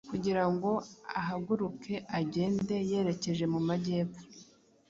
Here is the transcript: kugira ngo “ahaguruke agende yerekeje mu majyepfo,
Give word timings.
kugira 0.11 0.43
ngo 0.53 0.71
“ahaguruke 1.19 1.93
agende 2.19 2.75
yerekeje 2.89 3.45
mu 3.53 3.59
majyepfo, 3.67 4.21